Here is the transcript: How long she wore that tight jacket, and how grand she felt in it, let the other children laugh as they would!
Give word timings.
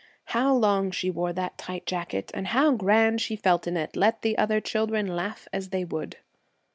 How 0.25 0.51
long 0.51 0.89
she 0.89 1.11
wore 1.11 1.31
that 1.33 1.59
tight 1.59 1.85
jacket, 1.85 2.31
and 2.33 2.47
how 2.47 2.71
grand 2.71 3.21
she 3.21 3.35
felt 3.35 3.67
in 3.67 3.77
it, 3.77 3.95
let 3.95 4.23
the 4.23 4.35
other 4.35 4.59
children 4.59 5.05
laugh 5.15 5.47
as 5.53 5.69
they 5.69 5.85
would! 5.85 6.17